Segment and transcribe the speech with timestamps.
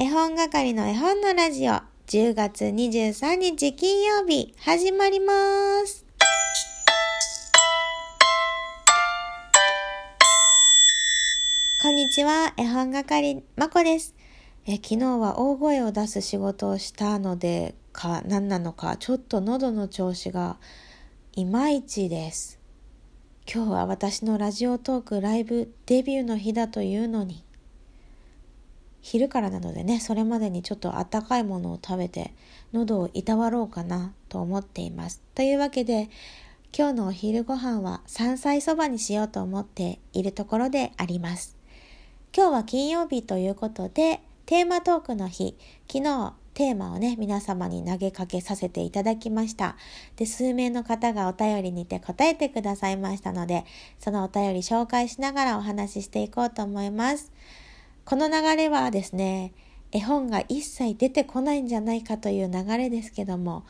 [0.00, 1.72] 絵本係の絵本のラジオ
[2.06, 5.32] 10月23日金曜日始まりま
[5.84, 6.06] す。
[11.82, 14.14] こんにちは、絵本係まこです。
[14.66, 20.58] え昨日は大声を出す仕事をしたのでか何なのかちょっと喉の調子が
[21.32, 22.60] いまいちです。
[23.52, 27.42] 今日は私のラジオトークライブデビューの日だというのに
[29.10, 32.34] 昼からなのでねそれまでにちょっとあったかいものを食べて
[32.74, 35.22] 喉をいたわろうかなと思っています。
[35.34, 36.10] というわけで
[36.76, 41.56] 今日のお昼ご飯は山菜そばにしようと思っているところであります。
[42.36, 45.56] 今日は金曜日ということでテーマトークの日
[45.90, 49.76] 昨日テーマをね皆様に投げかけさせていただきました。
[50.16, 53.64] で数名の方がお便りにて答えてくださいましたので
[53.98, 57.32] そのお便り紹介しながらお話ししていこうと思います。
[58.08, 59.52] この流れはですね
[59.92, 63.66] 絵本が一切出てこないんじゃないかという流れですけども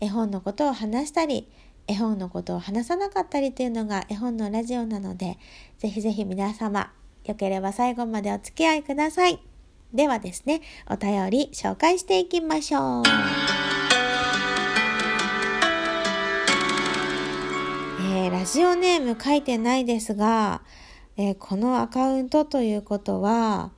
[0.00, 1.48] 絵本のことを話したり
[1.86, 5.38] 絵本のことを話さなかったりというのが絵本のラジオなので
[5.78, 6.90] ぜひぜひ皆様
[7.26, 9.38] よければ最後までお付き合いください。
[9.94, 13.02] ではですねお便り紹介していきましょう。
[18.00, 20.62] えー、ラジオネーム書いてないですが、
[21.16, 23.75] えー、このアカウントということは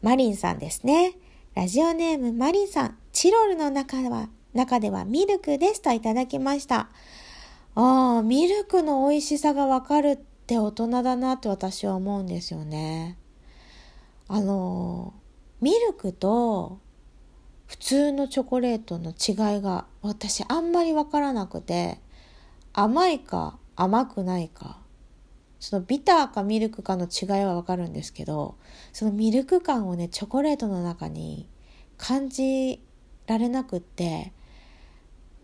[0.00, 1.14] マリンさんですね。
[1.54, 6.88] ラジオネームマリンさん、チロルの中は、中ではミルクですといただきました。
[7.74, 13.18] ああ、ミルクの美味しさがわかるって大人だなって私は思うんですよね。
[14.28, 15.14] あの、
[15.60, 16.78] ミルクと
[17.66, 21.98] 普通のチョコレートの違いが私あんまりわからなくて、
[22.72, 24.78] 甘いか甘くないか。
[25.60, 28.56] そのビターかミルクかの違いはわかるんですけど、
[28.92, 31.48] そのミルク感をね、チョコレートの中に
[31.96, 32.80] 感じ
[33.26, 34.32] られなくって、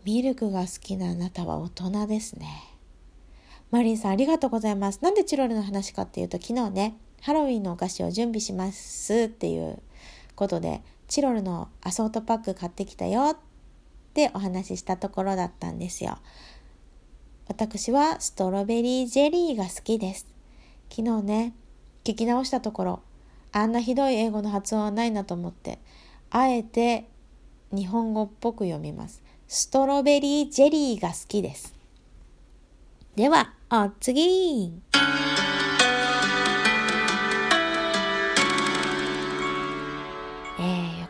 [0.05, 2.47] ミルクが好きなあなたは大人ですね。
[3.71, 4.99] マリンさんありがとうございます。
[5.01, 9.81] なんでチロルの話かっていうと、昨日ね、ハロウィンのお菓子を準備しますっていう
[10.35, 13.37] ことで、チロルのアソートパック買ってきたよっ
[14.13, 16.19] てお話ししたところだったんですよ。
[17.47, 20.25] 私はストロベリージェリーが好きです。
[20.89, 21.53] 昨日ね、
[22.03, 22.99] 聞き直したところ、
[23.51, 25.79] あんなひどい英語の発音はないなと思って、
[26.31, 27.07] あえて
[27.71, 29.21] 日本語っぽく読みます。
[29.47, 31.75] ストロベリージェリーが好きです。
[33.15, 34.73] では、お次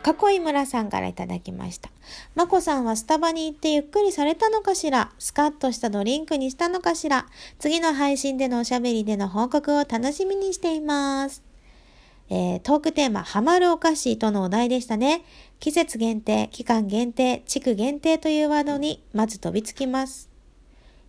[0.06, 1.90] ー、よかこい村さんからいただきました。
[2.36, 5.10] まこさんはスタバに行ってゆっくりされたのかしら？
[5.18, 7.26] スカッとしたドリンクにしたのかしら？
[7.58, 11.42] 次の配信でのおしゃべりでの報告を楽しみにしています。
[12.28, 15.24] えー、トークテーマ、ハマるお菓子とのお題でしたね。
[15.60, 20.28] 季節限定、期間限定、地区限定というワードにまず飛びつきます。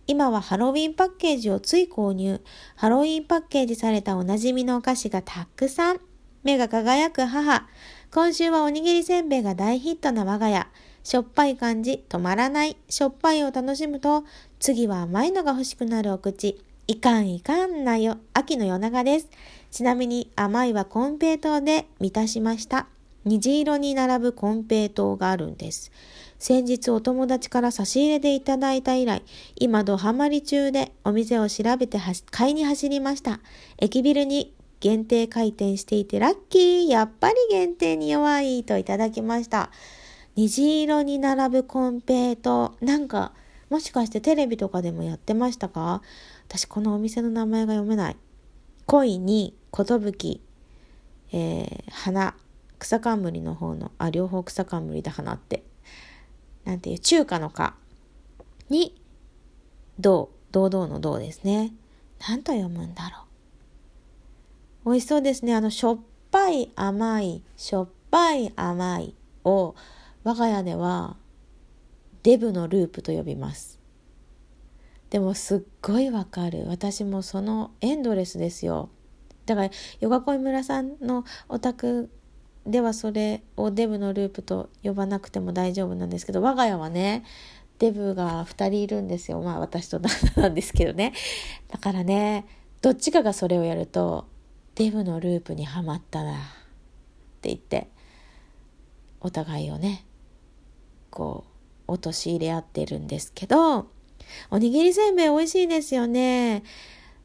[0.06, 2.40] 今はハロウィンパッケージをつい購入。
[2.76, 6.00] ハロウィンパッケージされたおなじみのお菓子がたくさん。
[6.44, 7.66] 目が輝く母。
[8.10, 10.66] 今週はおにぎりせんべいが大ヒットな我が家。
[11.04, 12.74] しょっぱい感じ、止まらない。
[12.88, 14.24] しょっぱいを楽しむと、
[14.58, 16.58] 次は甘いのが欲しくなるお口。
[16.86, 19.28] いかんいかんなよ、秋の夜長です。
[19.70, 22.86] ちなみに甘いはコンペイトーで満たしました。
[23.26, 25.92] 虹色に並ぶコンペイトーがあるんです。
[26.38, 29.22] 先日お友達から差し入れでいただいた以来、
[29.56, 31.98] 今ドハマり中でお店を調べて
[32.30, 33.40] 買いに走りました。
[33.76, 39.70] 駅ビルに限定開店していてラッキーやっぱり限定に弱いといただきました。
[40.36, 42.76] 虹色に並ぶコンペイト。
[42.80, 43.32] なんか、
[43.70, 46.00] もしかしてテレビとかでもやってましたか？
[46.46, 48.16] 私このお店の名前が読めない。
[48.86, 50.40] 恋に、ことぶき、
[51.32, 52.36] えー、花、
[52.78, 55.64] 草冠の方の、あ、両方草冠だ花って。
[56.64, 57.74] なんていう、中華の花
[58.70, 58.94] に、
[59.98, 61.74] 銅、堂々の銅ですね。
[62.28, 63.27] なんと読むんだろう。
[64.88, 65.54] 美味しそうですね。
[65.54, 65.98] あの、しょっ
[66.30, 69.14] ぱい甘い、しょっぱい甘い
[69.44, 69.74] を、
[70.24, 71.16] 我が家では、
[72.22, 73.78] デブのループと呼びます。
[75.10, 76.64] でもすっごいわかる。
[76.68, 78.88] 私もそのエンドレスですよ。
[79.44, 79.70] だから、
[80.00, 82.08] ヨガコイ村さんのお宅
[82.66, 87.24] ではそれをデブのループと呼ばなくても大丈夫なんですけど、我が家はね、
[87.78, 89.42] デブが2人いるんですよ。
[89.42, 91.12] まあ私と旦那なんですけどね。
[91.68, 92.46] だからね、
[92.80, 94.24] どっちかがそれをやると、
[94.78, 96.36] デブのループにはまったなっ
[97.40, 97.88] て言って、
[99.20, 100.06] お互いをね、
[101.10, 101.44] こ
[101.88, 103.88] う、陥れ合ってるんですけど、
[104.52, 106.62] おにぎりせんべい美味しいですよね。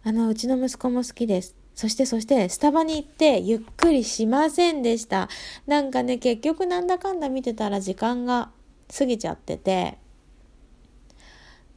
[0.04, 1.56] あの、うちの息子も好きです。
[1.76, 5.30] そしてそしてスタバに行ってゆっくりしませんでした。
[5.68, 8.50] なんかね、結局なんだかんだ見てたら時間が
[8.98, 10.00] 過ぎちゃってて、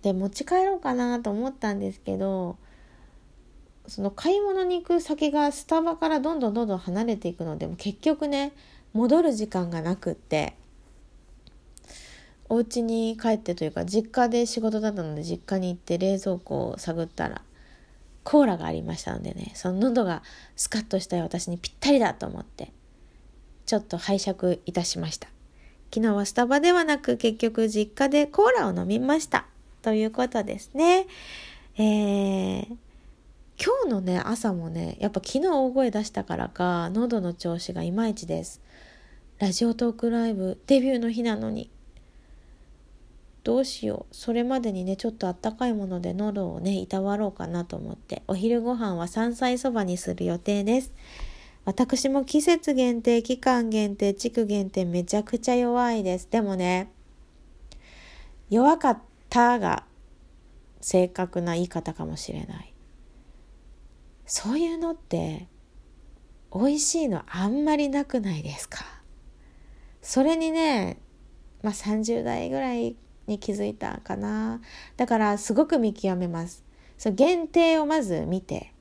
[0.01, 2.57] で、持ち帰ろうかなと思ったんですけど、
[3.89, 8.53] その買い物に行く先がスタバからどんどんどんどん離れていくのでも結局ね
[8.93, 10.55] 戻る時間がなくって
[12.49, 17.43] お家に帰ってというか実家で仕事だったので実家に行って冷蔵庫を探ったら
[18.25, 20.23] コーラがありましたのでねその喉が
[20.57, 22.73] スカッとしたい私にぴったりだと思って
[23.67, 25.29] ちょっと拝借いたしました。
[25.93, 29.47] 昨日はスタバではなく結局実家でコーラを飲みました。
[29.83, 31.07] ということですね。
[31.77, 32.86] えー
[33.59, 38.61] 今日のね朝もねやっぱ昨日大声出したからか喉の調子がいまいちです。
[39.39, 41.71] ラジオトークライブデビューの日なのに。
[43.45, 44.15] どうしよう。
[44.15, 48.23] それまでにねちょっとあったかいもので喉をねいたわろうかなと思って。
[48.27, 50.93] お昼ご飯は山菜そばにする予定です。
[51.65, 56.29] 私も季節限定期間限定地区限定めちゃくちゃ弱いです。
[56.31, 56.93] でもね
[58.51, 58.99] 弱かっ
[59.31, 59.85] たが
[60.81, 62.76] 正確な言い方かもしれない。
[64.27, 65.49] そういうのって
[66.53, 68.85] 美味しいのあんまりなくないですか？
[70.03, 71.01] それにね、
[71.63, 72.97] まあ、30代ぐらい
[73.27, 74.61] に気づいたかな。
[74.97, 76.65] だからすごく見極めます。
[76.99, 78.73] そ限定をまず見て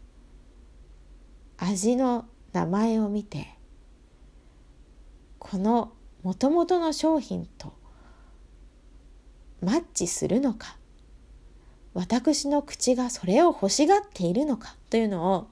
[1.58, 3.58] 味の名前を見て
[5.38, 5.94] この
[6.24, 7.74] もともとの商品と
[9.62, 10.78] マッチするのか
[11.96, 15.48] 私の口がそれを欲しがっているのかというのを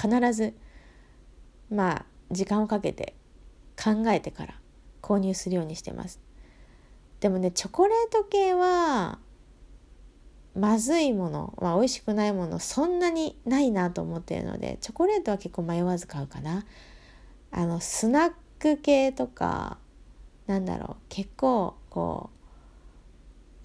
[0.00, 0.54] 必ず
[1.70, 3.14] まあ時間をかけて
[3.76, 4.54] 考えてから
[5.02, 6.18] 購入するようにしてます。
[7.20, 9.18] でもねチョコレート系は
[10.54, 16.64] まずいもの、まあ、美味しくないものそんなにないなと思っているのでチョコレートは結構迷わず買うかな。
[17.50, 19.78] あのスナック系とか
[20.46, 22.35] なんだろう結構こう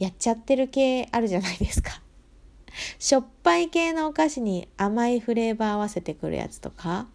[0.01, 2.01] やっちゃってる系あるじゃないですか。
[2.97, 7.07] しょっぱい系のお菓子に甘いフレーバー合わせてくるやつとか。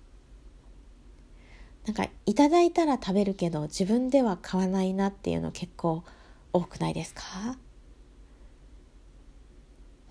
[1.84, 6.04] なんかいただいたら食べるけど自分では買わないなっていうの結構
[6.52, 7.58] 多くないですか？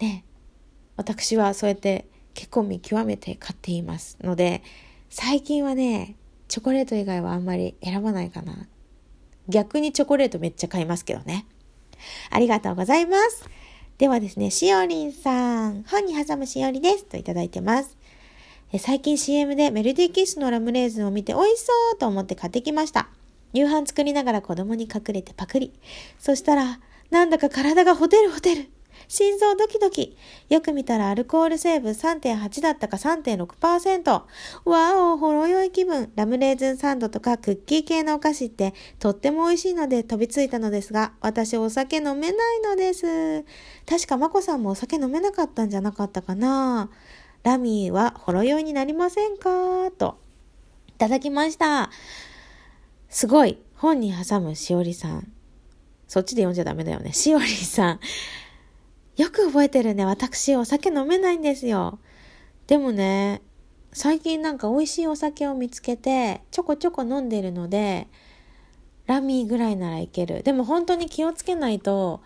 [0.01, 0.25] ね。
[0.97, 4.63] 私はそうやって結構見極めて買っていますので
[5.09, 6.17] 最近はね
[6.49, 8.67] チョコレート以外はあんまり選ばないかな。
[9.47, 11.45] 逆にチョコレートめっちゃ買いますけどね。
[12.29, 13.49] ありがとうございます
[13.97, 17.05] ではですね、しおりんさん、本に挟むしおりです。
[17.05, 17.95] といただいてます。
[18.77, 23.07] 最近 CM でメルディキッスのラムレーズンを見て美味しそうと思って買ってきました。
[23.53, 25.71] 夕飯作りながら子供に隠れてパクリ。
[26.19, 28.69] そしたら、なんだか体がホテルホテル。
[29.07, 30.17] 心臓ドキドキ。
[30.49, 34.23] よく見たらアルコール成分3.8だったか3.6%。
[34.65, 36.11] わお、ほろ酔い気分。
[36.15, 43.43] ラムレーズンサンドとかクッキー系のお菓子ってとっても美味しいので飛びついたのですが、私お酒飲めないのです。
[43.85, 46.89] 確かまこさんもお酒飲めなかったんじゃなかったかな。
[47.43, 49.91] ラミーはほろ酔いになりませんか？
[49.97, 50.17] と。
[50.87, 51.91] いただきました。
[53.09, 53.59] すごい。
[53.75, 55.31] 本に挟むしおりさん。
[56.07, 57.13] そっちで読んじゃダメだよね。
[57.13, 57.99] しおりさん。
[59.17, 60.05] よく覚えてるね。
[60.05, 61.99] 私、お酒飲めないんですよ。
[62.67, 63.41] でもね、
[63.93, 68.07] 最近なんか美味しいお酒を見つけて、ちょこちょこ飲んでるので、
[69.07, 70.43] ラミーぐらいならいける。
[70.43, 72.21] でも本当に気をつけないと、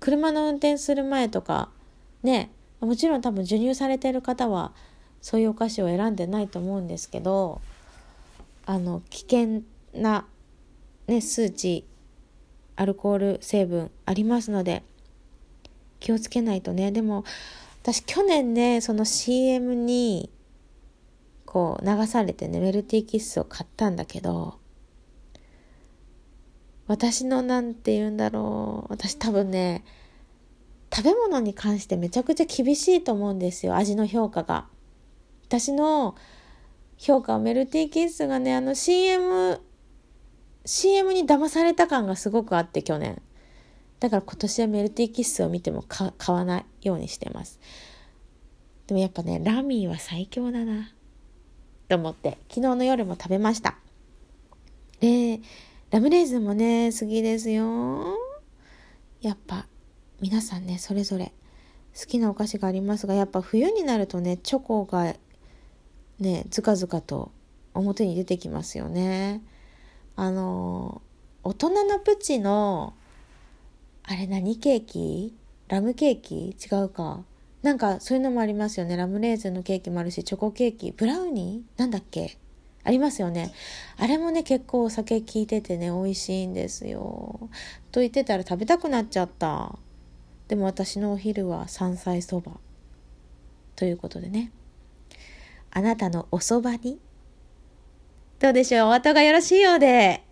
[0.00, 1.68] 車の運転する前とか、
[2.24, 4.72] ね、もちろん多分授乳されてる方は、
[5.20, 7.60] そういうお菓子を選んでないと思うんですけど、
[8.66, 9.62] あの、危険
[9.94, 10.26] な、
[11.06, 11.86] ね、数値、
[12.74, 14.82] アルコール成分ありますので、
[16.02, 16.92] 気をつけないとね。
[16.92, 17.24] でも、
[17.82, 20.30] 私去年ね、その CM に、
[21.46, 24.58] こう流されてね、メルティーキッスを買ったんだけど、
[26.86, 28.92] 私のなんて言うんだろう。
[28.92, 29.84] 私多分ね、
[30.94, 33.76] 食べ物に関してめちゃくちゃ厳しいと思うんですよ。
[33.76, 34.66] 味の評価が。
[35.46, 36.16] 私の
[36.98, 39.60] 評価はメルティーキッスがね、あの CM、
[40.64, 43.22] CM に騙された感がすごくあって去年。
[44.02, 47.60] だから今年はメルティーキッスを見ても買わないようにしてます。
[48.88, 50.90] でもやっぱね、ラミーは最強だな。
[51.88, 53.76] と思って、昨日の夜も食べました。
[54.98, 55.40] で、
[55.90, 58.18] ラムレーズンもね、好きですよ。
[59.20, 59.68] やっぱ、
[60.20, 61.32] 皆さんね、それぞれ
[61.96, 65.14] 好きなお菓子がありますが、やっぱ冬になるとね、チョコが
[66.18, 67.30] ね、ずかずかと
[67.72, 69.42] 表に出てきますよね。
[70.16, 71.02] あの、
[71.44, 72.94] 大人のプチの
[74.04, 75.34] あれ何ケーキ？
[75.68, 76.50] ラムケーキ？
[76.50, 77.24] 違うか。
[77.62, 78.96] なんかそういうのもありますよね。
[78.96, 81.80] ラムレーズンのケーキもあるし、チョコケーキ、ブラウニー？
[81.80, 82.38] なんだっけ？
[82.84, 83.52] ありますよね。
[83.96, 87.48] あれもね、結構お酒効いててね、美味しいんですよ。
[87.92, 89.78] と言ってたら食べたくなっちゃった。
[90.48, 92.52] でも私のお昼は山菜そば。
[93.76, 94.50] ということでね。
[95.70, 96.98] あなたのおそばに？
[98.40, 98.88] どうでしょう？
[98.88, 100.24] お後がよろしいようで。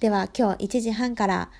[0.00, 1.50] では今日1時半から、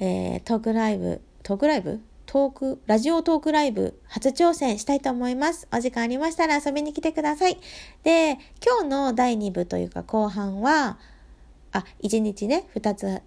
[0.00, 2.00] えー、トークライブ、トークライブ？
[2.26, 4.00] トーク、ラジオトークライブ？
[4.08, 5.68] 初挑戦したいと思います。
[5.72, 7.58] お時間ありましたら遊びに来てください。
[8.02, 10.98] で、今日の第2部というか後半は、
[11.72, 13.22] あ、1日ね、2つ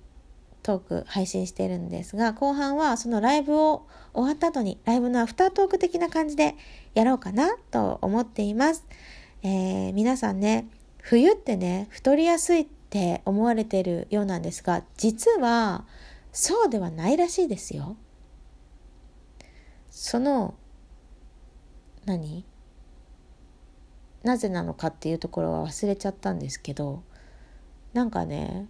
[0.63, 6.55] トーク配信してるんですが、後半はそのライブを終わった後に、ライブのアフタートーク的な感じで
[6.93, 8.85] やろうかなと思っています。
[9.43, 10.67] えー、皆さんね、
[11.01, 15.85] 冬ってね、太りやすいって思われてるようなんですが、実は
[16.31, 17.97] そうではないらしいですよ。
[19.89, 20.53] その
[22.05, 22.45] 何？
[24.23, 27.03] なぜなのかっていうところは忘れちゃったんですけど
[27.93, 28.67] なんかね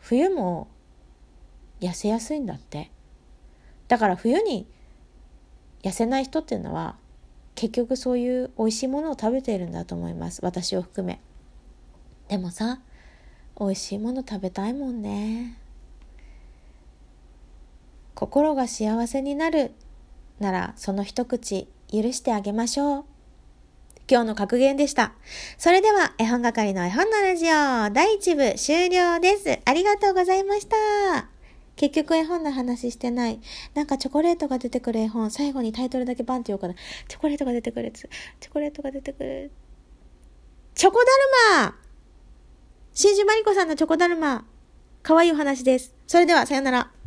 [0.00, 0.68] 冬も
[1.80, 2.90] 痩せやすいんだって。
[3.86, 4.66] だから冬に
[5.82, 6.96] 痩せない人っていうのは
[7.54, 10.40] 結局そういう美味しいものを食べているんだと思います。
[10.44, 11.20] 私を含め。
[12.28, 12.80] でもさ
[13.58, 15.58] 美味しいもの食べたいもんね。
[18.18, 19.70] 心が幸せになる
[20.40, 23.04] ならその一口許してあげましょう。
[24.10, 25.12] 今日の格言でした。
[25.56, 27.48] それでは絵本係の絵本のラジオ
[27.94, 29.60] 第1部終了です。
[29.64, 31.28] ありがとうございました。
[31.76, 33.38] 結局絵本の話してない。
[33.74, 36.74] なんかチョコレートが出てくる絵本、最後にタイトルだけバンって言おうかな。
[37.06, 38.10] チョコレートが出てくるやつ。
[38.40, 39.52] チョコレートが出てくる。
[40.74, 41.76] チョコダルマ
[42.92, 44.44] 真珠マリコさんのチョコダルマ。
[45.04, 45.94] かわいいお話です。
[46.08, 46.97] それでは、さよなら。